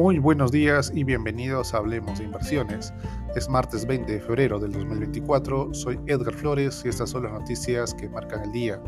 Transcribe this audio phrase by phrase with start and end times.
[0.00, 2.94] Muy buenos días y bienvenidos a Hablemos de Inversiones.
[3.36, 7.92] Es martes 20 de febrero del 2024, soy Edgar Flores y estas son las noticias
[7.92, 8.82] que marcan el día.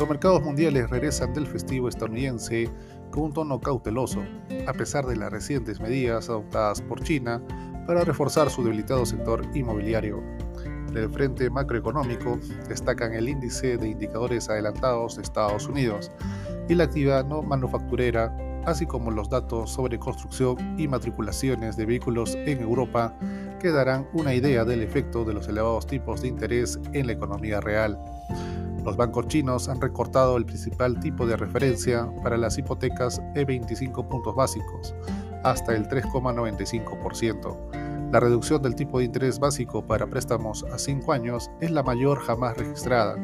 [0.00, 2.68] Los mercados mundiales regresan del festivo estadounidense
[3.12, 4.20] con un tono cauteloso,
[4.66, 7.40] a pesar de las recientes medidas adoptadas por China
[7.86, 10.24] para reforzar su debilitado sector inmobiliario.
[10.88, 16.10] En el frente macroeconómico destacan el índice de indicadores adelantados de Estados Unidos
[16.68, 22.34] y la actividad no manufacturera así como los datos sobre construcción y matriculaciones de vehículos
[22.34, 23.14] en Europa
[23.60, 27.60] que darán una idea del efecto de los elevados tipos de interés en la economía
[27.60, 27.98] real.
[28.84, 34.08] Los bancos chinos han recortado el principal tipo de referencia para las hipotecas e 25
[34.08, 34.94] puntos básicos,
[35.44, 37.81] hasta el 3,95%.
[38.12, 42.18] La reducción del tipo de interés básico para préstamos a 5 años es la mayor
[42.18, 43.16] jamás registrada.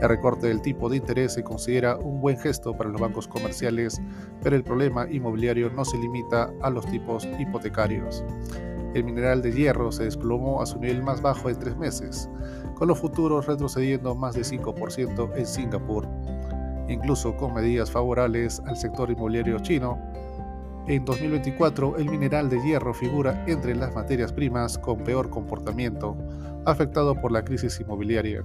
[0.00, 4.00] El recorte del tipo de interés se considera un buen gesto para los bancos comerciales,
[4.42, 8.24] pero el problema inmobiliario no se limita a los tipos hipotecarios.
[8.94, 12.30] El mineral de hierro se desplomó a su nivel más bajo en tres meses,
[12.76, 16.08] con los futuros retrocediendo más de 5% en Singapur.
[16.88, 19.98] Incluso con medidas favorables al sector inmobiliario chino,
[20.86, 26.16] en 2024, el mineral de hierro figura entre las materias primas con peor comportamiento,
[26.66, 28.44] afectado por la crisis inmobiliaria.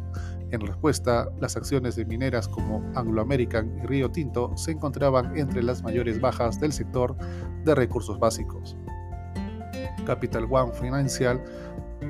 [0.52, 5.64] En respuesta, las acciones de mineras como Anglo American y Río Tinto se encontraban entre
[5.64, 7.16] las mayores bajas del sector
[7.64, 8.78] de recursos básicos.
[10.06, 11.44] Capital One Financial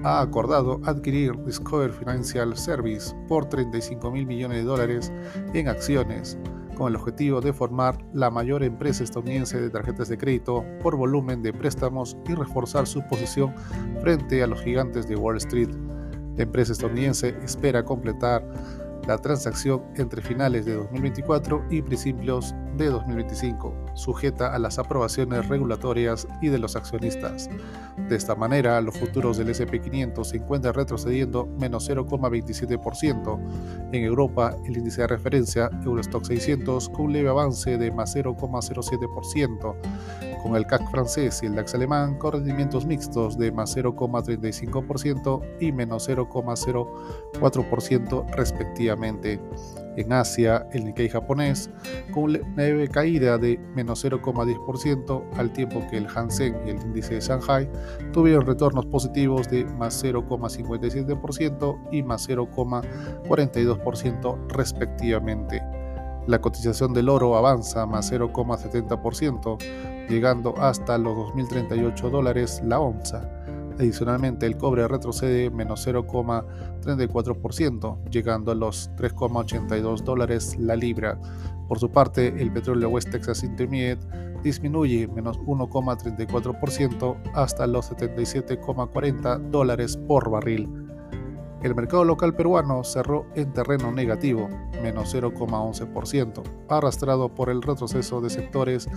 [0.03, 5.13] ha acordado adquirir Discover Financial Service por 35 mil millones de dólares
[5.53, 6.37] en acciones
[6.75, 11.41] con el objetivo de formar la mayor empresa estadounidense de tarjetas de crédito por volumen
[11.41, 13.53] de préstamos y reforzar su posición
[14.01, 15.69] frente a los gigantes de Wall Street.
[16.37, 18.45] La empresa estadounidense espera completar
[19.07, 26.27] la transacción entre finales de 2024 y principios de 2025, sujeta a las aprobaciones regulatorias
[26.41, 27.49] y de los accionistas.
[28.09, 33.39] De esta manera, los futuros del SP500 se encuentran retrocediendo menos 0,27%.
[33.91, 39.75] En Europa, el índice de referencia Eurostock 600 con un leve avance de más 0,07%,
[40.45, 45.71] con el CAC francés y el DAX alemán con rendimientos mixtos de más 0,35% y
[45.71, 49.41] menos 0,04% respectivamente.
[49.97, 51.71] En Asia, el Nikkei japonés
[52.13, 57.15] con una leve caída de menos 0,10% al tiempo que el Hansen y el índice
[57.15, 57.67] de Shanghai
[58.13, 65.63] tuvieron retornos positivos de más 0,57% y más 0,42% respectivamente.
[66.27, 69.59] La cotización del oro avanza más 0,70%,
[70.09, 73.29] llegando hasta los 2.038 dólares la onza.
[73.77, 81.19] Adicionalmente, el cobre retrocede menos 0,34%, llegando a los 3,82 dólares la libra.
[81.67, 84.03] Por su parte, el petróleo West Texas Intermediate
[84.41, 90.84] disminuye menos 1,34% hasta los 77,40 dólares por barril.
[91.61, 94.49] El mercado local peruano cerró en terreno negativo,
[94.81, 98.87] menos 0,11%, arrastrado por el retroceso de sectores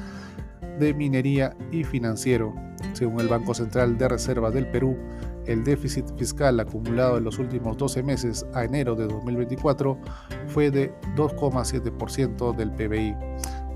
[0.78, 2.54] de minería y financiero.
[2.92, 4.96] Según el Banco Central de Reserva del Perú,
[5.46, 9.98] el déficit fiscal acumulado en los últimos 12 meses a enero de 2024
[10.48, 13.16] fue de 2,7% del PBI,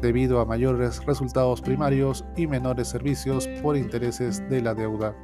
[0.00, 5.15] debido a mayores resultados primarios y menores servicios por intereses de la deuda.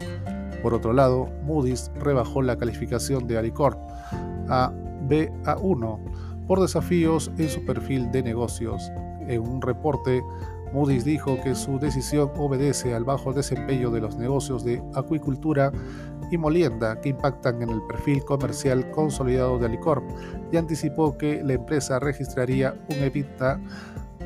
[0.63, 3.79] Por otro lado, Moody's rebajó la calificación de Alicorp
[4.49, 4.73] a
[5.09, 5.99] BA1
[6.47, 8.91] por desafíos en su perfil de negocios.
[9.29, 10.23] En un reporte,
[10.73, 15.73] Moody's dijo que su decisión obedece al bajo desempeño de los negocios de acuicultura
[16.31, 20.05] y molienda que impactan en el perfil comercial consolidado de Alicorp
[20.53, 23.61] y anticipó que la empresa registraría un EBITDA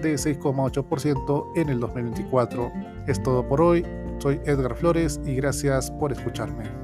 [0.01, 2.73] de 6,8% en el 2024.
[3.07, 3.85] Es todo por hoy.
[4.23, 6.82] Soy Edgar Flores y gracias por escucharme.